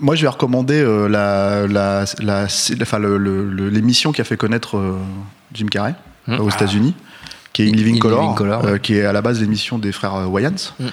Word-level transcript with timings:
Moi, 0.00 0.16
je 0.16 0.22
vais 0.22 0.28
recommander 0.28 0.74
euh, 0.80 1.06
la, 1.08 1.68
la, 1.68 2.04
la- 2.20 2.46
enfin, 2.82 2.98
le- 2.98 3.16
le- 3.16 3.48
le- 3.48 3.68
l'émission 3.68 4.10
qui 4.10 4.20
a 4.20 4.24
fait 4.24 4.36
connaître 4.36 4.76
euh, 4.76 4.98
Jim 5.52 5.66
Carrey 5.70 5.94
Mm. 6.26 6.32
euh, 6.32 6.38
aux 6.38 6.50
États-Unis, 6.50 6.94
qui 7.52 7.62
est 7.62 7.66
In 7.66 7.74
In- 7.74 7.76
Living 7.76 7.96
In 7.96 8.00
Color, 8.00 8.20
Living 8.22 8.34
Color, 8.34 8.64
euh, 8.64 8.72
ouais. 8.72 8.80
qui 8.80 8.94
est 8.96 9.04
à 9.04 9.12
la 9.12 9.22
base 9.22 9.40
l'émission 9.40 9.78
des 9.78 9.92
frères 9.92 10.28
Wayans. 10.28 10.50
Mm. 10.80 10.84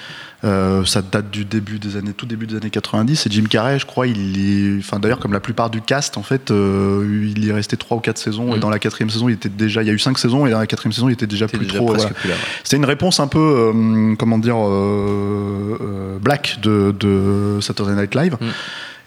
Euh, 0.44 0.84
ça 0.84 1.02
date 1.02 1.30
du 1.30 1.44
début 1.44 1.78
des 1.78 1.96
années, 1.96 2.12
tout 2.12 2.26
début 2.26 2.46
des 2.48 2.56
années 2.56 2.70
90. 2.70 3.26
Et 3.26 3.30
Jim 3.30 3.44
Carrey, 3.48 3.78
je 3.78 3.86
crois, 3.86 4.06
il 4.08 4.76
est, 4.76 4.78
enfin 4.80 4.98
d'ailleurs 4.98 5.20
comme 5.20 5.32
la 5.32 5.38
plupart 5.40 5.70
du 5.70 5.80
cast, 5.80 6.16
en 6.16 6.22
fait, 6.24 6.50
il 6.50 7.48
est 7.48 7.52
resté 7.52 7.76
trois 7.76 7.96
ou 7.96 8.00
quatre 8.00 8.18
saisons. 8.18 8.52
Et 8.54 8.58
Mm. 8.58 8.60
dans 8.60 8.70
la 8.70 8.78
quatrième 8.78 9.10
saison, 9.10 9.28
il 9.28 9.32
était 9.34 9.48
déjà, 9.48 9.82
il 9.82 9.86
y 9.86 9.90
a 9.90 9.94
eu 9.94 9.98
cinq 10.00 10.16
saisons, 10.18 10.46
et 10.46 10.50
dans 10.50 10.58
la 10.60 10.66
quatrième 10.68 10.92
saison, 10.92 11.08
il 11.08 11.12
était 11.12 11.26
déjà 11.28 11.46
C'est 11.48 11.56
plus 11.58 11.66
déjà 11.66 11.78
trop. 11.78 11.88
voilà. 11.88 12.04
ouais. 12.04 12.10
C'était 12.64 12.76
une 12.76 12.84
réponse 12.84 13.18
un 13.20 13.26
peu, 13.28 13.72
comment 14.18 14.38
dire, 14.38 14.56
black 16.20 16.58
de, 16.62 16.94
de 16.98 17.58
Saturday 17.60 17.94
Night 17.94 18.14
Live. 18.14 18.36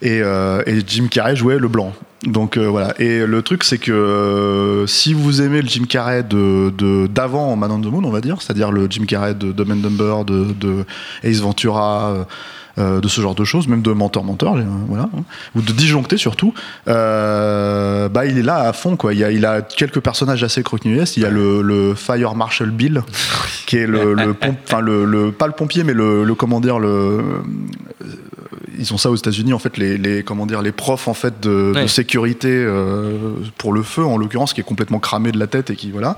Et, 0.05 0.21
euh, 0.21 0.61
et 0.67 0.79
Jim 0.85 1.07
Carrey 1.09 1.35
jouait 1.35 1.57
le 1.59 1.67
blanc. 1.67 1.91
Donc 2.25 2.57
euh, 2.57 2.67
voilà. 2.67 2.93
Et 2.99 3.25
le 3.25 3.41
truc, 3.41 3.63
c'est 3.63 3.77
que 3.77 3.91
euh, 3.91 4.87
si 4.87 5.13
vous 5.13 5.41
aimez 5.41 5.61
le 5.61 5.67
Jim 5.67 5.85
Carrey 5.89 6.23
de 6.23 7.07
d'avant 7.07 7.55
Man 7.55 7.71
on 7.71 7.79
the 7.81 7.85
Moon, 7.85 8.03
on 8.03 8.09
va 8.11 8.21
dire, 8.21 8.41
c'est-à-dire 8.41 8.71
le 8.71 8.87
Jim 8.89 9.05
Carrey 9.05 9.33
de 9.35 9.51
Dumb 9.51 9.71
and 9.71 9.75
Dumber, 9.77 10.23
de, 10.25 10.47
de 10.59 10.85
Ace 11.23 11.39
Ventura. 11.41 12.13
euh, 12.77 12.99
de 12.99 13.07
ce 13.07 13.21
genre 13.21 13.35
de 13.35 13.45
choses, 13.45 13.69
même 13.69 13.81
de 13.81 13.93
menteur, 13.93 14.23
euh, 14.25 14.61
voilà, 14.89 15.03
hein, 15.15 15.23
ou 15.55 15.61
de 15.61 15.71
disjoncté 15.71 16.17
surtout. 16.17 16.53
bah 16.85 18.25
il 18.25 18.37
est 18.37 18.43
là 18.43 18.67
à 18.67 18.73
fond 18.73 18.97
quoi. 18.97 19.13
Il, 19.13 19.19
y 19.19 19.23
a, 19.23 19.31
il 19.31 19.45
a 19.45 19.61
quelques 19.61 20.01
personnages 20.01 20.43
assez 20.43 20.61
croquignolesques. 20.61 21.15
Il 21.17 21.23
y 21.23 21.25
a 21.25 21.29
le, 21.29 21.61
le 21.61 21.95
Fire 21.95 22.35
Marshal 22.35 22.71
Bill, 22.71 23.01
qui 23.65 23.77
est 23.77 23.87
le, 23.87 24.13
le 24.13 24.33
pompe- 24.33 24.57
enfin 24.67 24.81
le, 24.81 25.05
le- 25.05 25.31
pas 25.31 25.47
le 25.47 25.53
pompier, 25.53 25.83
mais 25.85 25.93
le, 25.93 26.23
le 26.25 26.35
comment 26.35 26.59
dire 26.59 26.79
le 26.79 27.21
ils 28.77 28.93
ont 28.93 28.97
ça 28.97 29.09
aux 29.09 29.15
États-Unis 29.15 29.53
en 29.53 29.59
fait 29.59 29.77
les, 29.77 29.97
les 29.97 30.23
comment 30.23 30.45
dire 30.45 30.61
les 30.61 30.71
profs 30.71 31.07
en 31.07 31.13
fait 31.13 31.39
de, 31.39 31.73
de 31.75 31.87
sécurité 31.87 32.49
euh, 32.51 33.33
pour 33.57 33.73
le 33.73 33.83
feu 33.83 34.03
en 34.03 34.17
l'occurrence 34.17 34.53
qui 34.53 34.61
est 34.61 34.65
complètement 34.65 34.99
cramé 34.99 35.31
de 35.31 35.39
la 35.39 35.47
tête 35.47 35.69
et 35.69 35.75
qui 35.75 35.91
voilà. 35.91 36.17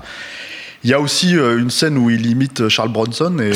Il 0.84 0.90
y 0.90 0.94
a 0.94 1.00
aussi 1.00 1.36
euh, 1.36 1.58
une 1.58 1.70
scène 1.70 1.98
où 1.98 2.08
il 2.08 2.26
imite 2.26 2.68
Charles 2.68 2.90
Bronson 2.92 3.36
et, 3.40 3.50
euh, 3.50 3.52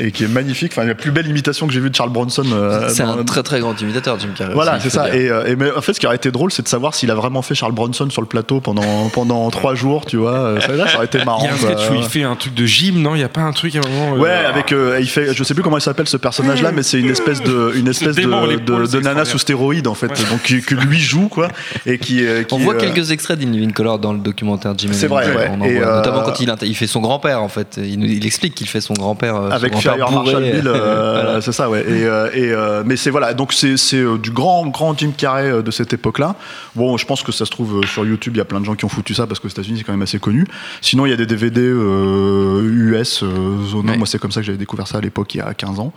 et 0.00 0.10
qui 0.10 0.24
est 0.24 0.28
magnifique. 0.28 0.72
Enfin, 0.74 0.84
la 0.84 0.96
plus 0.96 1.12
belle 1.12 1.28
imitation 1.28 1.68
que 1.68 1.72
j'ai 1.72 1.78
vue 1.78 1.90
de 1.90 1.94
Charles 1.94 2.10
Bronson. 2.10 2.42
euh, 2.52 2.88
C'est 2.88 3.04
un 3.04 3.22
très 3.22 3.44
très 3.44 3.60
grand 3.60 3.80
imitateur, 3.80 4.18
Jim 4.18 4.30
Carrey. 4.36 4.52
voilà, 4.54 4.80
c'est 4.80 4.90
ça. 4.90 5.14
Et, 5.14 5.28
euh, 5.30 5.46
et 5.46 5.54
mais 5.54 5.70
en 5.70 5.80
fait, 5.80 5.92
ce 5.92 6.00
qui 6.00 6.06
aurait 6.06 6.16
été 6.16 6.32
drôle, 6.32 6.50
c'est 6.50 6.62
de 6.62 6.68
savoir 6.68 6.94
s'il 6.94 7.08
a 7.12 7.14
vraiment 7.14 7.40
fait 7.42 7.54
Charles 7.54 7.72
Bronson 7.72 8.10
sur 8.10 8.20
le 8.20 8.26
plateau 8.26 8.58
pendant 8.60 9.08
pendant 9.12 9.48
trois 9.50 9.76
jours, 9.76 10.04
tu 10.06 10.16
vois. 10.16 10.32
Euh, 10.34 10.60
Ça, 10.60 10.72
là, 10.72 10.88
ça 10.88 10.96
aurait 10.96 11.06
été 11.06 11.24
marrant. 11.24 11.42
Il 11.44 11.46
y 11.46 11.48
a 11.50 11.52
un 11.54 11.56
sketch 11.76 11.90
où 11.90 11.94
il 11.94 12.02
fait 12.02 12.24
un 12.24 12.34
truc 12.34 12.54
de 12.54 12.66
gym, 12.66 13.00
non? 13.00 13.14
Il 13.14 13.18
n'y 13.18 13.24
a 13.24 13.28
pas 13.28 13.42
un 13.42 13.52
truc 13.52 13.76
à 13.76 13.78
un 13.78 13.88
moment. 13.88 14.16
euh, 14.16 14.18
Ouais, 14.18 14.30
avec 14.30 14.72
euh, 14.72 14.98
il 15.00 15.08
fait, 15.08 15.32
je 15.32 15.44
sais 15.44 15.54
plus 15.54 15.62
comment 15.62 15.78
il 15.78 15.82
s'appelle 15.82 16.08
ce 16.08 16.16
personnage-là, 16.16 16.72
mais 16.72 16.82
c'est 16.82 16.98
une 16.98 17.10
espèce 17.10 17.40
de 17.44 17.72
une 17.76 17.86
espèce 17.86 18.16
de, 18.16 18.22
de, 18.24 19.00
nana 19.00 19.24
sous 19.24 19.38
stéroïdes 19.38 19.86
en 19.86 19.94
fait, 19.94 20.08
Ouais. 20.08 20.28
donc 20.30 20.42
qui- 20.42 20.62
que 20.62 20.74
lui 20.74 20.98
joue 20.98 21.28
quoi, 21.28 21.46
et 21.86 21.98
qui, 21.98 22.26
euh, 22.26 22.42
qui 22.42 22.54
On 22.54 22.58
voit 22.58 22.74
euh, 22.74 22.80
quelques 22.80 23.12
extraits 23.12 23.38
d'In 23.38 23.50
Living 23.52 23.72
Color 23.72 24.00
dans 24.00 24.12
le 24.12 24.18
documentaire 24.18 24.74
Jim. 24.76 24.88
and 24.90 24.94
C'est 24.94 25.06
vrai, 25.06 25.26
ouais. 25.32 25.48
On 25.52 25.60
en 25.60 25.64
Et, 25.64 25.78
voit, 25.78 25.86
euh, 25.86 25.96
Notamment 25.98 26.22
quand 26.22 26.39
il, 26.40 26.74
fait 26.74 26.86
son 26.86 27.00
grand-père 27.00 27.42
en 27.42 27.48
fait. 27.48 27.78
Il, 27.82 28.26
explique 28.26 28.54
qu'il 28.54 28.68
fait 28.68 28.80
son 28.80 28.94
grand-père. 28.94 29.36
euh, 29.36 29.50
avec 29.50 29.72
grand-père 29.72 29.96
Fire. 29.96 30.10
Marshall 30.10 30.42
Bill, 30.42 30.66
euh, 30.66 31.20
Voilà. 31.22 31.40
c'est 31.40 31.52
ça, 31.52 31.68
ouais. 31.68 31.80
Et, 31.80 32.04
euh, 32.04 32.80
et, 32.80 32.84
mais 32.84 32.96
c'est 32.96 33.10
voilà, 33.10 33.34
donc 33.34 33.52
c'est 33.52 33.74
du 34.18 34.30
grand 34.30 34.66
grand 34.66 34.96
Jim 34.96 35.12
Carrey 35.16 35.62
de 35.62 35.70
cette 35.70 35.92
époque-là. 35.92 36.36
Bon, 36.74 36.96
je 36.96 37.06
pense 37.06 37.22
que 37.22 37.32
ça 37.32 37.44
se 37.44 37.50
trouve 37.50 37.84
sur 37.86 38.04
YouTube, 38.04 38.34
il 38.36 38.38
y 38.38 38.42
a 38.42 38.44
plein 38.44 38.60
de 38.60 38.64
gens 38.64 38.74
qui 38.74 38.84
ont 38.84 38.88
foutu 38.88 39.14
ça 39.14 39.26
parce 39.26 39.40
qu'aux 39.40 39.48
États-Unis 39.48 39.78
c'est 39.78 39.84
quand 39.84 39.92
même 39.92 40.02
assez 40.02 40.18
connu. 40.18 40.46
Sinon, 40.80 41.06
il 41.06 41.10
y 41.10 41.12
a 41.12 41.16
des 41.16 41.26
DVD 41.26 41.60
US. 41.60 43.22
Ouais. 43.22 43.96
Moi, 43.96 44.06
c'est 44.06 44.18
comme 44.18 44.32
ça 44.32 44.40
que 44.40 44.46
j'avais 44.46 44.58
découvert 44.58 44.86
ça 44.86 44.98
à 44.98 45.00
l'époque, 45.00 45.34
il 45.34 45.38
y 45.38 45.42
a 45.42 45.52
15 45.52 45.80
ans. 45.80 45.92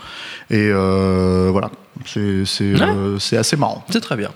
Et 0.49 0.71
voilà, 0.71 1.71
c'est 2.05 3.37
assez 3.37 3.57
marrant. 3.57 3.85
C'est 3.89 4.01
très 4.01 4.17
bien. 4.17 4.29